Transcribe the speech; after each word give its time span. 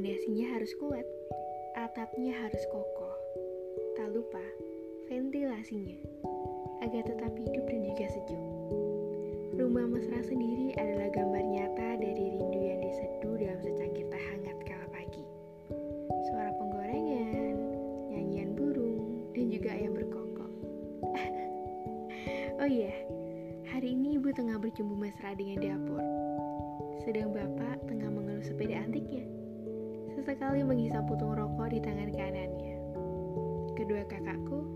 Fondasinya 0.00 0.56
harus 0.56 0.72
kuat, 0.80 1.04
atapnya 1.76 2.32
harus 2.32 2.64
kokoh. 2.72 3.16
Tak 4.00 4.08
lupa, 4.16 4.40
ventilasinya 5.12 6.00
agar 6.80 7.04
tetap 7.04 7.28
hidup 7.36 7.68
dan 7.68 7.84
juga 7.84 8.08
sejuk. 8.08 8.44
Rumah 9.60 9.84
mesra 9.92 10.24
sendiri 10.24 10.72
adalah 10.80 11.12
gambar 11.12 11.44
nyata 11.44 12.00
dari 12.00 12.32
rindu 12.32 12.60
yang 12.64 12.80
diseduh 12.80 13.44
dalam 13.44 13.60
secangkir 13.60 14.08
teh 14.08 14.24
hangat 14.32 14.56
kala 14.64 14.88
pagi. 14.88 15.20
Suara 16.32 16.48
penggorengan, 16.56 17.60
nyanyian 18.08 18.56
burung, 18.56 19.28
dan 19.36 19.52
juga 19.52 19.68
ayam 19.68 20.00
berkokok. 20.00 20.52
oh 22.64 22.68
iya, 22.72 23.04
hari 23.68 23.92
ini 23.92 24.16
ibu 24.16 24.32
tengah 24.32 24.56
bercumbu 24.56 24.96
mesra 24.96 25.36
dengan 25.36 25.60
dapur. 25.60 26.00
Sedang 27.04 27.36
bapak 27.36 27.84
tengah 27.84 28.08
mengeluh 28.08 28.40
sepeda 28.40 28.80
antiknya. 28.80 29.39
Sesekali 30.20 30.60
menghisap 30.60 31.08
putung 31.08 31.32
rokok 31.32 31.72
di 31.72 31.80
tangan 31.80 32.12
kanannya. 32.12 32.76
Kedua 33.72 34.04
kakakku, 34.04 34.68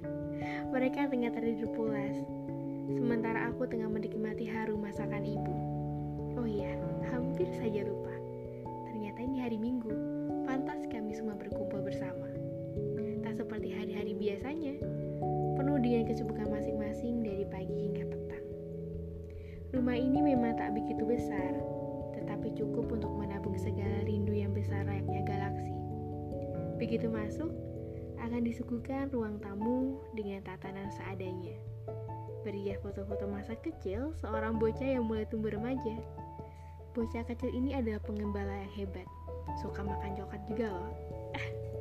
mereka 0.72 1.04
tengah 1.04 1.28
tertidur 1.36 1.68
pulas. 1.76 2.16
Sementara 2.88 3.52
aku 3.52 3.68
tengah 3.68 3.92
menikmati 3.92 4.48
harum 4.48 4.80
masakan 4.80 5.20
ibu. 5.20 5.52
Oh 6.40 6.48
iya, 6.48 6.80
hampir 7.12 7.44
saja 7.60 7.84
lupa. 7.84 8.16
Ternyata 8.88 9.20
ini 9.20 9.44
hari 9.44 9.60
Minggu. 9.60 9.92
Pantas 10.48 10.88
kami 10.88 11.12
semua 11.12 11.36
berkumpul 11.36 11.84
bersama. 11.84 12.32
Tak 13.20 13.36
seperti 13.36 13.76
hari-hari 13.76 14.16
biasanya, 14.16 14.80
penuh 15.60 15.76
dengan 15.76 16.08
kesibukan 16.08 16.48
masing-masing 16.48 17.20
dari 17.20 17.44
pagi 17.52 17.76
hingga 17.84 18.08
petang. 18.08 18.46
Rumah 19.76 19.96
ini 20.00 20.24
memang 20.24 20.56
tak 20.56 20.72
begitu 20.72 21.04
besar, 21.04 21.52
tetapi 22.16 22.56
cukup 22.56 22.88
untuk 22.96 23.12
menabung 23.12 23.49
Begitu 26.90 27.06
masuk, 27.06 27.54
akan 28.18 28.42
disuguhkan 28.42 29.14
ruang 29.14 29.38
tamu 29.38 30.02
dengan 30.10 30.42
tatanan 30.42 30.90
seadanya. 30.90 31.54
Beriah 32.42 32.82
foto-foto 32.82 33.30
masa 33.30 33.54
kecil 33.62 34.10
seorang 34.18 34.58
bocah 34.58 34.98
yang 34.98 35.06
mulai 35.06 35.22
tumbuh 35.30 35.54
remaja. 35.54 36.02
Bocah 36.90 37.22
kecil 37.30 37.54
ini 37.54 37.78
adalah 37.78 38.02
pengembala 38.02 38.66
yang 38.66 38.74
hebat, 38.74 39.06
suka 39.62 39.86
makan 39.86 40.18
coklat 40.18 40.42
juga 40.50 40.74
loh. 40.74 40.90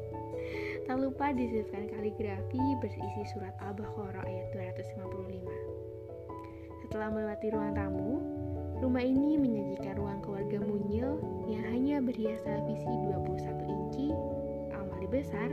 tak 0.86 1.02
lupa 1.02 1.34
disisipkan 1.34 1.90
kaligrafi 1.90 2.62
berisi 2.78 3.34
surat 3.34 3.58
Al-Baqarah 3.66 4.30
ayat 4.30 4.78
255. 4.78 6.86
Setelah 6.86 7.10
melewati 7.10 7.50
ruang 7.50 7.74
tamu, 7.74 8.22
rumah 8.78 9.02
ini 9.02 9.42
menyajikan 9.42 9.98
ruang 9.98 10.22
keluarga 10.22 10.62
munyil 10.62 11.18
yang 11.50 11.66
hanya 11.66 11.98
berhias 11.98 12.46
televisi 12.46 12.94
21 13.10 13.74
inci, 13.74 13.79
besar, 15.10 15.50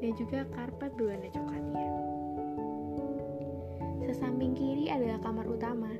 dan 0.00 0.12
juga 0.16 0.48
karpet 0.52 0.92
berwarna 0.96 1.28
coklatnya. 1.30 1.88
Sesamping 4.04 4.52
kiri 4.52 4.92
adalah 4.92 5.20
kamar 5.24 5.48
utama, 5.48 5.92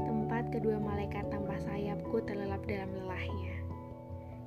tempat 0.00 0.48
kedua 0.52 0.80
malaikat 0.80 1.28
tanpa 1.28 1.56
sayapku 1.60 2.22
terlelap 2.24 2.64
dalam 2.64 2.88
lelahnya. 2.96 3.56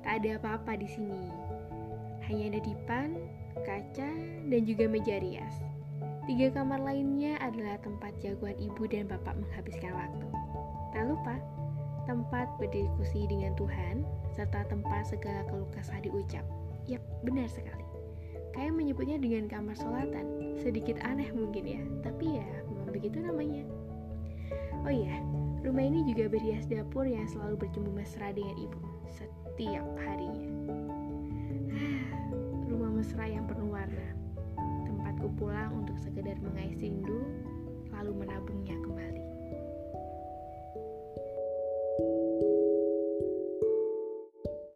Tak 0.02 0.22
ada 0.24 0.40
apa-apa 0.42 0.80
di 0.80 0.88
sini, 0.90 1.28
hanya 2.26 2.56
ada 2.56 2.60
dipan, 2.62 3.18
kaca, 3.62 4.10
dan 4.48 4.60
juga 4.66 4.90
meja 4.90 5.18
rias. 5.22 5.54
Tiga 6.30 6.50
kamar 6.54 6.78
lainnya 6.82 7.36
adalah 7.42 7.78
tempat 7.82 8.14
jagoan 8.22 8.54
ibu 8.58 8.86
dan 8.86 9.10
bapak 9.10 9.34
menghabiskan 9.34 9.90
waktu. 9.90 10.26
Tak 10.94 11.04
lupa, 11.10 11.36
tempat 12.06 12.46
berdiskusi 12.58 13.26
dengan 13.26 13.54
Tuhan, 13.58 14.02
serta 14.34 14.66
tempat 14.66 15.10
segala 15.10 15.42
keluh 15.50 15.66
kesah 15.74 15.98
diucap. 16.02 16.46
Yap, 16.90 17.06
benar 17.22 17.46
sekali. 17.46 17.86
Kayak 18.50 18.74
menyebutnya 18.74 19.22
dengan 19.22 19.46
kamar 19.46 19.78
solatan. 19.78 20.58
Sedikit 20.58 20.98
aneh 21.06 21.30
mungkin 21.30 21.62
ya, 21.62 21.82
tapi 22.02 22.42
ya 22.42 22.46
memang 22.66 22.90
begitu 22.90 23.22
namanya. 23.22 23.62
Oh 24.82 24.90
iya, 24.90 25.22
rumah 25.62 25.86
ini 25.86 26.02
juga 26.02 26.26
berhias 26.26 26.66
dapur 26.66 27.06
yang 27.06 27.30
selalu 27.30 27.62
bercumbu 27.62 27.94
mesra 27.94 28.34
dengan 28.34 28.58
ibu 28.58 28.80
setiap 29.06 29.86
harinya. 30.02 30.50
rumah 32.66 32.90
mesra 32.90 33.22
yang 33.30 33.46
penuh 33.46 33.70
warna. 33.70 34.08
Tempatku 34.82 35.30
pulang 35.38 35.86
untuk 35.86 35.94
sekedar 36.02 36.34
mengais 36.42 36.74
rindu, 36.82 37.22
lalu 37.94 38.26
menabungnya 38.26 38.74
kembali. 38.82 39.39